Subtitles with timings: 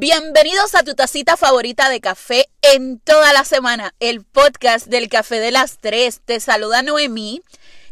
[0.00, 5.40] Bienvenidos a tu tacita favorita de café en toda la semana, el podcast del café
[5.40, 6.22] de las tres.
[6.24, 7.42] Te saluda Noemí.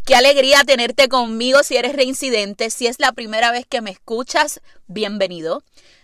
[0.07, 2.71] Qué alegría tenerte conmigo si eres reincidente.
[2.71, 5.63] Si es la primera vez que me escuchas, bienvenido,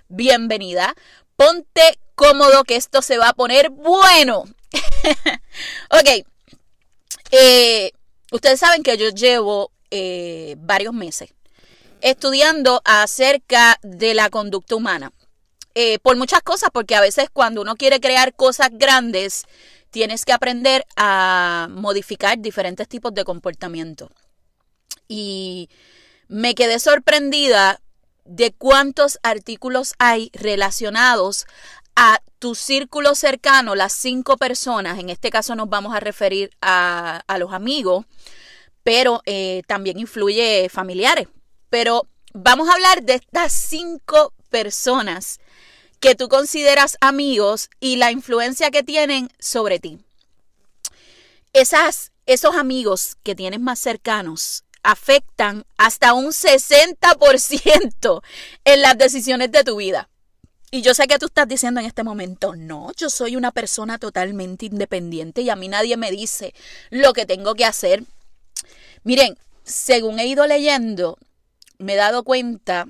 [0.09, 0.95] bienvenida.
[1.37, 4.45] Ponte cómodo que esto se va a poner bueno.
[5.89, 6.27] ok.
[7.31, 7.93] Eh,
[8.31, 11.31] ustedes saben que yo llevo eh, varios meses
[12.03, 15.11] estudiando acerca de la conducta humana.
[15.75, 19.45] Eh, por muchas cosas, porque a veces cuando uno quiere crear cosas grandes,
[19.91, 24.11] tienes que aprender a modificar diferentes tipos de comportamiento.
[25.09, 25.69] Y
[26.29, 27.81] me quedé sorprendida
[28.25, 31.47] de cuántos artículos hay relacionados
[31.97, 37.23] a tu círculo cercano, las cinco personas, en este caso nos vamos a referir a,
[37.39, 38.05] los amigos,
[38.83, 41.29] pero eh, también influye familiares.
[41.71, 45.41] Pero vamos a hablar de estas cinco personas
[46.05, 50.01] que tú consideras amigos y la influencia que tienen sobre ti.
[51.55, 58.23] Esas, esos amigos que tienes más cercanos afectan hasta un 60%
[58.67, 60.11] en las decisiones de tu vida.
[60.71, 63.97] Y yo sé que tú estás diciendo en este momento, no, yo soy una persona
[63.97, 66.53] totalmente independiente y a mí nadie me dice
[66.91, 68.05] lo que tengo que hacer.
[69.05, 71.17] Miren, según he ido leyendo,
[71.79, 72.89] me he dado cuenta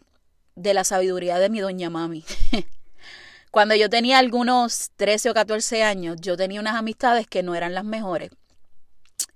[0.57, 2.25] de la sabiduría de mi doña mami.
[3.55, 7.73] Cuando yo tenía algunos 13 o 14 años, yo tenía unas amistades que no eran
[7.73, 8.33] las mejores.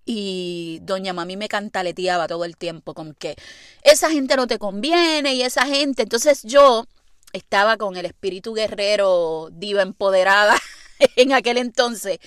[0.04, 3.36] Y doña mami me cantaleteaba todo el tiempo con que
[3.84, 6.02] esa gente no te conviene y esa gente.
[6.02, 6.84] Entonces yo
[7.32, 10.58] estaba con el espíritu guerrero, diva empoderada
[11.14, 12.18] en aquel entonces.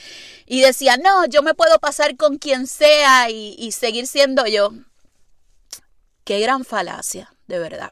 [0.46, 4.72] Y decía, no, yo me puedo pasar con quien sea y, y seguir siendo yo.
[6.24, 7.92] Qué gran falacia, de verdad.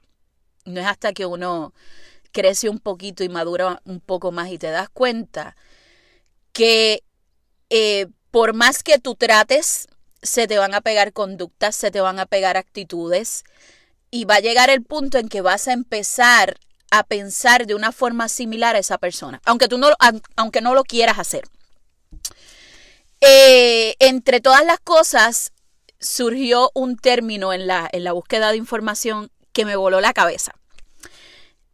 [0.63, 1.73] No es hasta que uno
[2.31, 5.55] crece un poquito y madura un poco más y te das cuenta
[6.53, 7.03] que
[7.69, 9.87] eh, por más que tú trates,
[10.21, 13.43] se te van a pegar conductas, se te van a pegar actitudes
[14.11, 16.57] y va a llegar el punto en que vas a empezar
[16.91, 19.89] a pensar de una forma similar a esa persona, aunque tú no,
[20.35, 21.43] aunque no lo quieras hacer.
[23.21, 25.51] Eh, entre todas las cosas,
[25.99, 30.53] surgió un término en la, en la búsqueda de información que me voló la cabeza.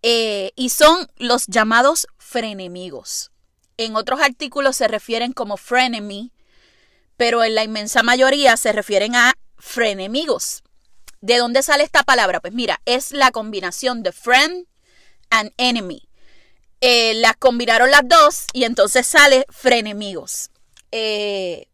[0.08, 3.32] Eh, y son los llamados frenemigos.
[3.76, 6.32] En otros artículos se refieren como frenemy,
[7.18, 10.62] pero en la inmensa mayoría se refieren a frenemigos.
[11.22, 12.40] ¿De dónde sale esta palabra?
[12.40, 14.68] Pues mira, es la combinación de friend
[15.32, 16.08] and enemy.
[16.82, 20.52] Eh, las combinaron las dos y entonces sale frenemigos.
[20.92, 21.68] Eh,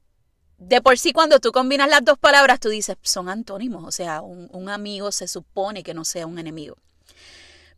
[0.58, 4.22] de por sí cuando tú combinas las dos palabras, tú dices, son antónimos, o sea,
[4.22, 6.78] un amigo se supone que no sea un enemigo.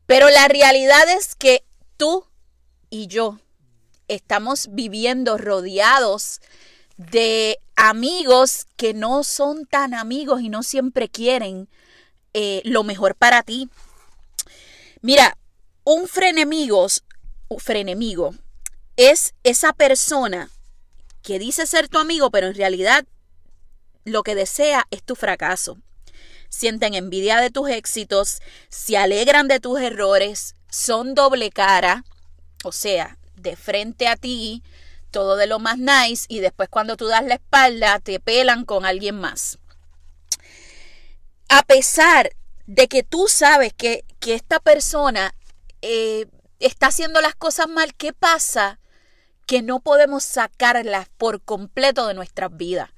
[0.05, 1.63] Pero la realidad es que
[1.97, 2.25] tú
[2.89, 3.39] y yo
[4.07, 6.41] estamos viviendo rodeados
[6.97, 11.69] de amigos que no son tan amigos y no siempre quieren
[12.33, 13.69] eh, lo mejor para ti.
[15.01, 15.37] Mira,
[15.83, 17.03] un frenemigos,
[17.47, 18.35] un frenemigo
[18.95, 20.49] es esa persona
[21.23, 23.05] que dice ser tu amigo, pero en realidad
[24.03, 25.77] lo que desea es tu fracaso
[26.53, 32.05] sienten envidia de tus éxitos, se alegran de tus errores, son doble cara,
[32.63, 34.61] o sea, de frente a ti,
[35.09, 38.85] todo de lo más nice, y después cuando tú das la espalda, te pelan con
[38.85, 39.57] alguien más.
[41.49, 42.29] A pesar
[42.67, 45.33] de que tú sabes que, que esta persona
[45.81, 46.27] eh,
[46.59, 48.79] está haciendo las cosas mal, ¿qué pasa?
[49.47, 52.92] Que no podemos sacarlas por completo de nuestras vidas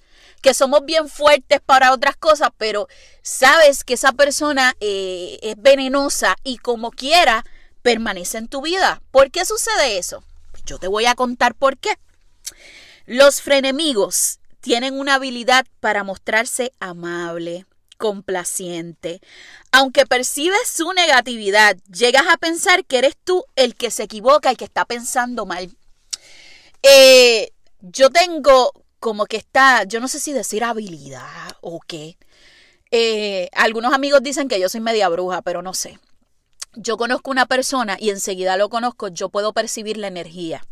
[0.46, 2.88] que somos bien fuertes para otras cosas, pero
[3.24, 7.44] sabes que esa persona eh, es venenosa y como quiera
[7.82, 9.02] permanece en tu vida.
[9.10, 10.24] ¿Por qué sucede eso?
[10.68, 11.98] Yo te voy a contar por qué.
[13.08, 17.66] Los frenemigos tienen una habilidad para mostrarse amable,
[17.98, 19.22] complaciente.
[19.72, 24.56] Aunque percibes su negatividad, llegas a pensar que eres tú el que se equivoca y
[24.58, 25.76] que está pensando mal.
[26.84, 27.52] Eh,
[27.82, 32.18] yo tengo como que está, yo no sé si decir habilidad o qué.
[32.90, 36.00] Eh, algunos amigos dicen que yo soy media bruja, pero no sé.
[36.74, 40.66] Yo conozco una persona y enseguida lo conozco, yo puedo percibir la energía.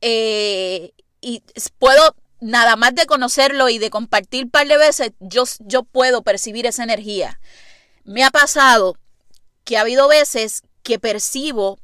[0.00, 1.42] Eh, y
[1.80, 6.22] puedo, nada más de conocerlo y de compartir un par de veces, yo, yo puedo
[6.22, 7.40] percibir esa energía.
[8.04, 8.96] Me ha pasado
[9.64, 11.80] que ha habido veces que percibo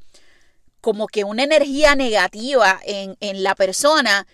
[0.80, 4.28] como que una energía negativa en, en la persona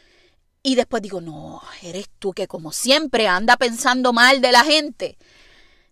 [0.63, 5.19] y después digo, no, eres tú que como siempre anda pensando mal de la gente.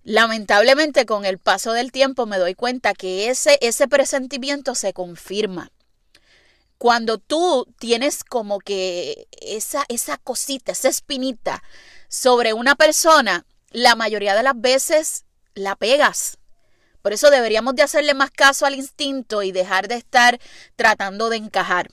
[0.03, 5.73] Lamentablemente con el paso del tiempo me doy cuenta que ese, ese presentimiento se confirma.
[6.79, 11.63] Cuando tú tienes como que esa, esa cosita, esa espinita
[12.09, 15.25] sobre una persona, la mayoría de las veces
[15.55, 16.39] la pegas.
[17.03, 20.39] Por eso deberíamos de hacerle más caso al instinto y dejar de estar
[20.77, 21.89] tratando de encajar.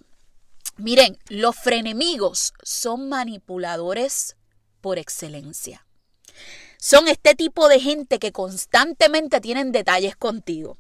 [0.78, 4.36] Miren, los frenemigos son manipuladores
[4.82, 5.86] por excelencia
[6.84, 10.78] son este tipo de gente que constantemente tienen detalles contigo.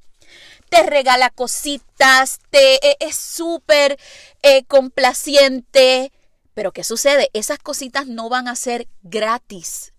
[0.67, 3.97] Te regala cositas, te e, es súper
[4.41, 6.11] eh, complaciente.
[6.53, 7.29] Pero ¿qué sucede?
[7.31, 9.93] Esas cositas no van a ser gratis.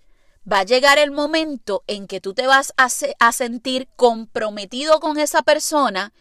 [0.46, 2.88] Va a llegar el momento en que tú te vas a,
[3.18, 6.12] a sentir comprometido con esa persona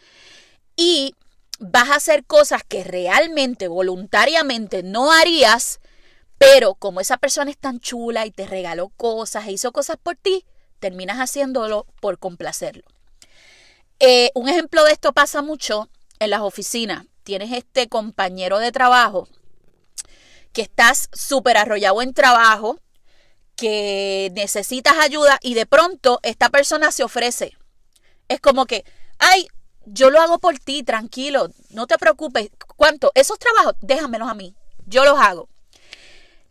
[0.77, 1.13] y
[1.59, 5.79] vas a hacer cosas que realmente, voluntariamente no harías
[6.43, 10.17] pero como esa persona es tan chula y te regaló cosas e hizo cosas por
[10.17, 10.45] ti,
[10.79, 12.83] terminas haciéndolo por complacerlo.
[13.99, 15.89] Eh, un ejemplo de esto pasa mucho
[16.19, 17.05] en las oficinas.
[17.23, 19.29] Tienes este compañero de trabajo
[20.51, 22.77] que estás súper arrollado en trabajo,
[23.55, 27.57] que necesitas ayuda y de pronto esta persona se ofrece.
[28.27, 28.83] Es como que,
[29.17, 29.47] ay,
[29.85, 32.49] yo lo hago por ti, tranquilo, no te preocupes.
[32.75, 33.11] ¿Cuánto?
[33.15, 35.49] Esos trabajos, déjamelos a mí, yo los hago.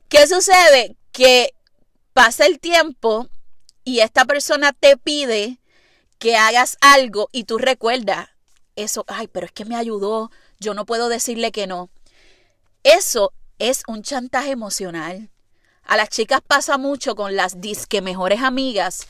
[0.08, 0.96] ¿Qué sucede?
[1.12, 1.54] Que
[2.12, 3.28] pasa el tiempo
[3.84, 5.58] y esta persona te pide
[6.18, 8.28] que hagas algo y tú recuerdas
[8.76, 11.90] eso, ay, pero es que me ayudó, yo no puedo decirle que no.
[12.84, 15.30] Eso es un chantaje emocional.
[15.84, 19.06] A las chicas pasa mucho con las disque mejores amigas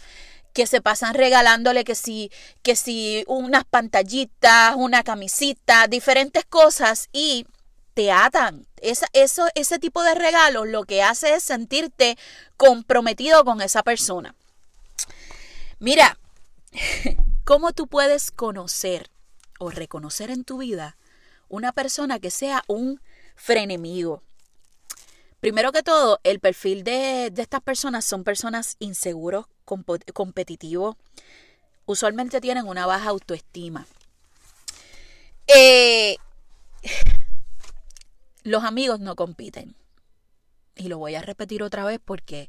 [0.53, 2.31] que se pasan regalándole que si,
[2.63, 7.47] que si unas pantallitas, una camisita, diferentes cosas y
[7.95, 8.67] te atan.
[8.81, 12.17] eso, ese tipo de regalos lo que hace es sentirte
[12.57, 14.35] comprometido con esa persona.
[15.79, 16.19] Mira,
[17.45, 19.11] ¿cómo tú puedes conocer
[19.59, 20.97] o reconocer en tu vida
[21.49, 23.01] una persona que sea un
[23.37, 24.23] frenemigo?
[25.43, 30.95] Primero que todo, el perfil de, de estas personas son personas inseguros, competitivos,
[31.85, 33.89] usualmente tienen una baja autoestima.
[35.49, 36.17] Eh,
[38.45, 39.75] los amigos no compiten.
[40.77, 42.49] Y lo voy a repetir otra vez porque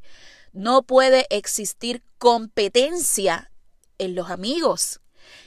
[0.52, 3.50] no puede existir competencia
[3.98, 5.00] en los amigos.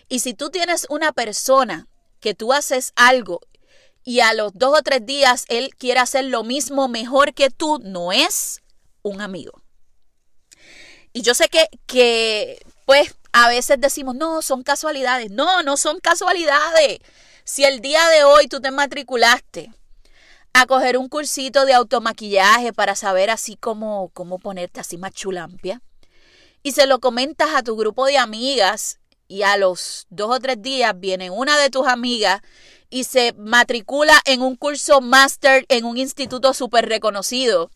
[0.10, 1.88] Y si tú tienes una persona
[2.20, 3.40] que tú haces algo
[4.08, 7.80] y a los dos o tres días él quiere hacer lo mismo mejor que tú,
[7.84, 8.62] no es
[9.02, 9.62] un amigo.
[11.12, 15.30] Y yo sé que, que pues a veces decimos, no, son casualidades.
[15.30, 17.00] No, no son casualidades.
[17.44, 19.74] Si el día de hoy tú te matriculaste
[20.54, 25.82] a coger un cursito de automaquillaje para saber así cómo, cómo ponerte así más chulampia.
[26.64, 30.62] Y se lo comentas a tu grupo de amigas y a los dos o tres
[30.62, 32.42] días viene una de tus amigas
[32.90, 37.70] y se matricula en un curso máster en un instituto súper reconocido.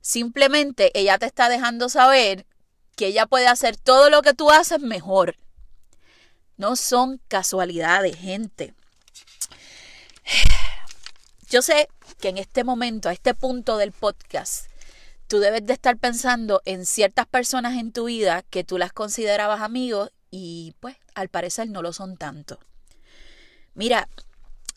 [0.00, 2.46] Simplemente ella te está dejando saber
[2.96, 5.36] que ella puede hacer todo lo que tú haces mejor.
[6.56, 8.74] No son casualidades, gente.
[11.48, 11.88] Yo sé
[12.20, 14.66] que en este momento, a este punto del podcast,
[15.28, 19.60] tú debes de estar pensando en ciertas personas en tu vida que tú las considerabas
[19.60, 22.58] amigos y pues al parecer no lo son tanto.
[23.74, 24.08] Mira,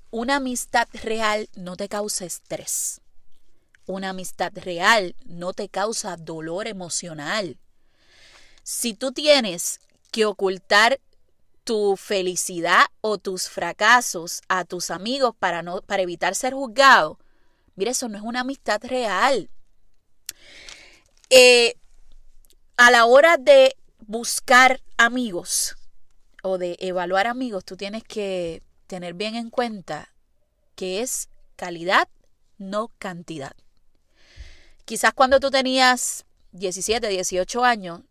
[0.09, 3.01] una amistad real no te causa estrés.
[3.85, 7.57] Una amistad real no te causa dolor emocional.
[8.63, 11.01] Si tú tienes que ocultar
[11.65, 17.19] tu felicidad o tus fracasos a tus amigos para, no, para evitar ser juzgado,
[17.75, 19.49] mire, eso no es una amistad real.
[21.29, 21.75] Eh,
[22.77, 25.75] a la hora de buscar amigos
[26.43, 30.13] o de evaluar amigos, tú tienes que tener bien en cuenta
[30.75, 32.07] que es calidad,
[32.57, 33.53] no cantidad.
[34.85, 38.01] Quizás cuando tú tenías 17, 18 años,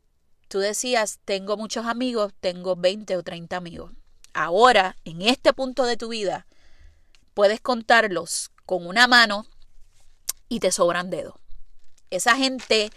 [0.49, 3.93] tú decías, tengo muchos amigos, tengo 20 o 30 amigos.
[4.33, 6.47] Ahora, en este punto de tu vida,
[7.35, 9.47] puedes contarlos con una mano
[10.49, 11.35] y te sobran dedos.
[12.11, 12.91] Esa gente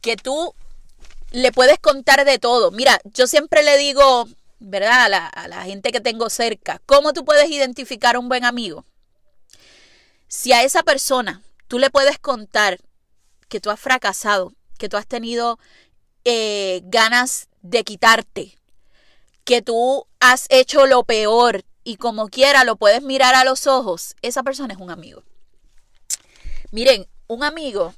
[0.00, 0.54] que tú
[1.30, 2.70] le puedes contar de todo.
[2.70, 4.28] Mira, yo siempre le digo,
[4.58, 5.04] ¿verdad?
[5.04, 8.44] A la, a la gente que tengo cerca, ¿cómo tú puedes identificar a un buen
[8.44, 8.84] amigo?
[10.28, 12.78] Si a esa persona tú le puedes contar
[13.48, 15.58] que tú has fracasado, que tú has tenido
[16.24, 18.58] eh, ganas de quitarte,
[19.44, 24.16] que tú has hecho lo peor y como quiera lo puedes mirar a los ojos,
[24.22, 25.22] esa persona es un amigo.
[26.72, 27.94] Miren, un amigo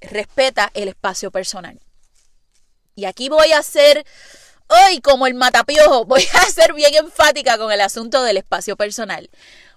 [0.00, 1.80] respeta el espacio personal.
[2.96, 4.04] Y aquí voy a ser,
[4.68, 9.30] hoy como el matapiojo, voy a ser bien enfática con el asunto del espacio personal.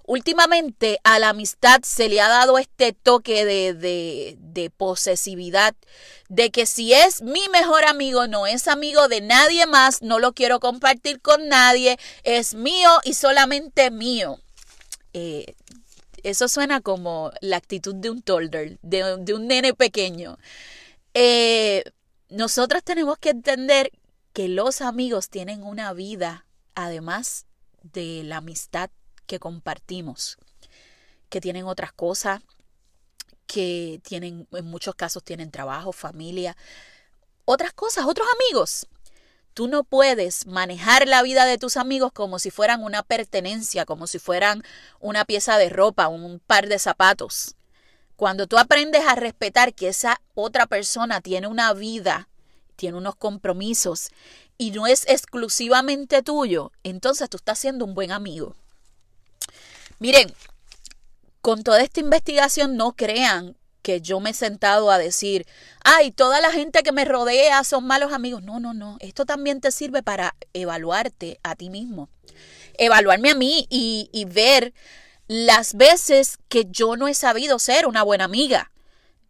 [0.06, 5.76] Últimamente a la amistad se le ha dado este toque de, de, de, posesividad,
[6.30, 10.32] de que si es mi mejor amigo, no es amigo de nadie más, no lo
[10.32, 14.40] quiero compartir con nadie, es mío y solamente mío.
[15.14, 15.56] Eh,
[16.24, 20.38] eso suena como la actitud de un toddler, de, un nene pequeño.
[21.14, 21.84] Eh,
[22.30, 23.92] nosotros tenemos que entender
[24.38, 27.48] que los amigos tienen una vida, además
[27.82, 28.92] de la amistad
[29.26, 30.38] que compartimos,
[31.28, 32.44] que tienen otras cosas,
[33.48, 36.56] que tienen, en muchos casos tienen trabajo, familia,
[37.46, 38.86] otras cosas, otros amigos.
[39.56, 44.06] Tú no puedes manejar la vida de tus amigos como si fueran una pertenencia, como
[44.06, 44.62] si fueran
[45.00, 47.56] una pieza de ropa, un par de zapatos.
[48.16, 52.30] Cuando tú aprendes a respetar que esa otra persona tiene una vida,
[52.78, 54.10] tiene unos compromisos
[54.58, 58.56] y no es exclusivamente tuyo, entonces tú estás siendo un buen amigo.
[60.00, 60.32] Miren,
[61.42, 65.46] con toda esta investigación no crean que yo me he sentado a decir,
[65.84, 68.44] ay, toda la gente que me rodea son malos amigos.
[68.44, 68.98] No, no, no.
[69.00, 72.10] Esto también te sirve para evaluarte a ti mismo.
[72.78, 74.74] Evaluarme a mí y, y ver
[75.28, 78.72] las veces que yo no he sabido ser una buena amiga.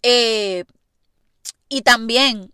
[0.02, 0.66] Eh,
[1.70, 2.52] y también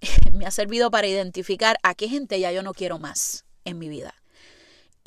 [0.32, 3.88] me ha servido para identificar a qué gente ya yo no quiero más en mi
[3.88, 4.14] vida.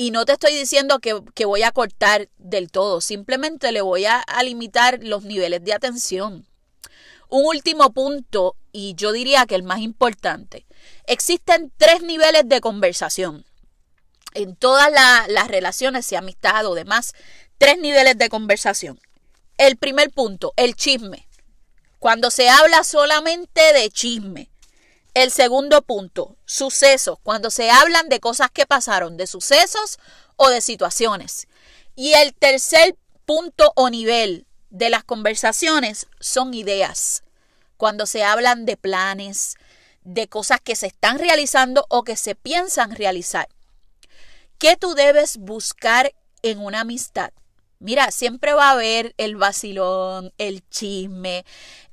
[0.01, 4.23] Y no te estoy diciendo que, voy a cortar del todo, simplemente le voy a,
[4.45, 6.47] limitar los niveles de atención.
[7.27, 10.65] Un último punto, y yo diría que el más importante,
[11.05, 13.45] existen tres niveles de conversación.
[14.33, 17.13] En todas las relaciones, si amistad o demás,
[17.57, 19.01] tres niveles de conversación.
[19.57, 21.27] El primer punto, el chisme.
[21.99, 24.48] Cuando se habla solamente de chisme.
[25.19, 29.99] El segundo punto, sucesos, cuando se hablan de cosas que pasaron, de sucesos
[30.37, 31.49] o de situaciones.
[31.93, 32.95] Y el tercer
[33.25, 37.23] punto o nivel de las conversaciones son ideas,
[37.75, 39.55] cuando se hablan de planes,
[40.05, 43.49] de cosas que se están realizando o que se piensan realizar.
[44.57, 47.31] ¿Qué tú debes buscar en una amistad?
[47.79, 51.43] Mira, siempre va a haber el vacilón, el chisme,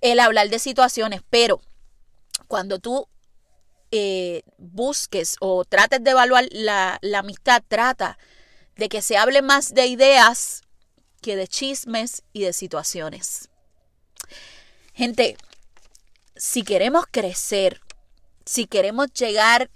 [0.00, 1.60] el hablar de situaciones, pero
[2.46, 3.08] cuando tú
[3.90, 8.18] eh, busques o trates de evaluar la, la amistad, trata
[8.76, 10.62] de que se hable más de ideas
[11.22, 13.48] que de chismes y de situaciones.
[14.92, 15.36] Gente,
[16.36, 17.80] si queremos crecer,
[18.44, 19.70] si queremos llegar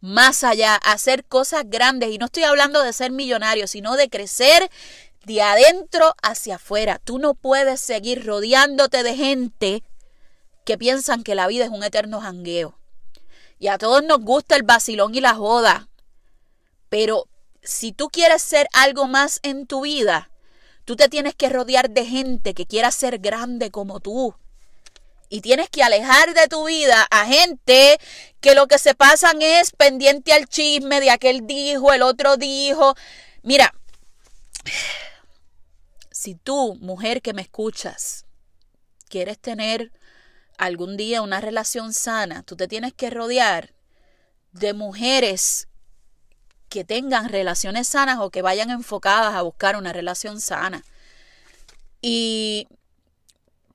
[0.00, 4.70] más allá, hacer cosas grandes, y no estoy hablando de ser millonario, sino de crecer
[5.24, 7.00] de adentro hacia afuera.
[7.02, 9.82] Tú no puedes seguir rodeándote de gente
[10.64, 12.78] que piensan que la vida es un eterno jangueo.
[13.58, 15.88] Y a todos nos gusta el vacilón y la joda.
[16.88, 17.28] Pero
[17.62, 20.30] si tú quieres ser algo más en tu vida,
[20.84, 24.34] tú te tienes que rodear de gente que quiera ser grande como tú.
[25.28, 27.98] Y tienes que alejar de tu vida a gente
[28.40, 32.94] que lo que se pasan es pendiente al chisme de aquel dijo, el otro dijo.
[33.42, 33.74] Mira,
[36.10, 38.26] si tú, mujer que me escuchas,
[39.08, 39.92] quieres tener
[40.58, 43.72] algún día una relación sana, tú te tienes que rodear
[44.52, 45.68] de mujeres
[46.68, 50.84] que tengan relaciones sanas o que vayan enfocadas a buscar una relación sana.
[52.00, 52.68] Y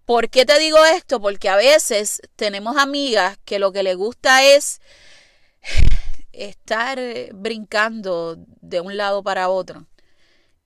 [0.06, 1.20] ¿por qué te digo esto?
[1.20, 4.82] Porque a veces tenemos amigas que lo que les gusta es
[6.34, 7.00] estar
[7.34, 9.86] brincando de un lado para otro.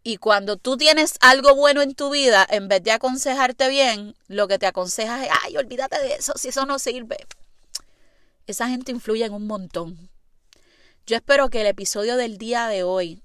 [0.03, 4.49] Y cuando tú tienes algo bueno en tu vida, en vez de aconsejarte bien, lo
[4.49, 7.17] que te aconseja es, ay, olvídate de eso, si eso no sirve.
[8.45, 10.09] Esa gente influye en un montón.
[11.07, 13.23] Yo espero que el episodio del día de hoy,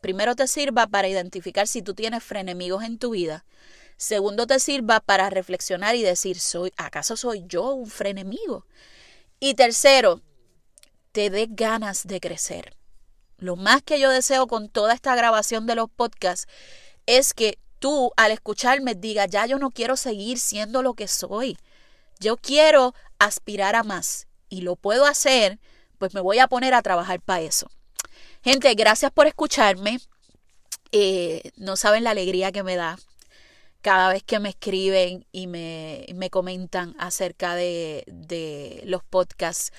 [0.00, 3.44] primero te sirva para identificar si tú tienes frenemigos en tu vida.
[3.98, 8.66] Segundo, te sirva para reflexionar y decir, ¿soy, ¿acaso soy yo un frenemigo?
[9.38, 10.22] Y tercero,
[11.12, 12.74] te dé ganas de crecer.
[13.38, 16.46] Lo más que yo deseo con toda esta grabación de los podcasts
[17.06, 21.58] es que tú al escucharme digas, ya yo no quiero seguir siendo lo que soy.
[22.18, 25.58] Yo quiero aspirar a más y lo puedo hacer,
[25.98, 27.70] pues me voy a poner a trabajar para eso.
[28.42, 29.98] Gente, gracias por escucharme.
[30.92, 32.98] Eh, no saben la alegría que me da
[33.82, 39.72] cada vez que me escriben y me, me comentan acerca de, de los podcasts.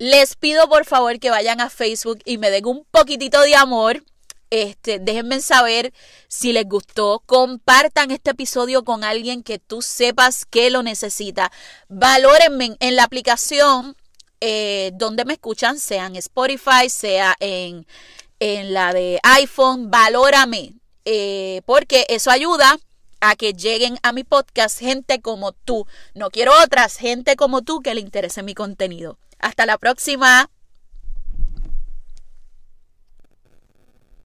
[0.00, 4.02] Les pido por favor que vayan a Facebook y me den un poquitito de amor.
[4.48, 5.92] Este, déjenme saber
[6.26, 7.22] si les gustó.
[7.26, 11.52] Compartan este episodio con alguien que tú sepas que lo necesita.
[11.88, 13.94] Valórenme en la aplicación.
[14.42, 17.86] eh, donde me escuchan, sea en Spotify, sea en,
[18.38, 22.78] en la de iPhone, valórame, eh, porque eso ayuda
[23.20, 25.86] a que lleguen a mi podcast gente como tú.
[26.14, 29.18] No quiero otras, gente como tú que le interese mi contenido.
[29.40, 30.50] Hasta la próxima.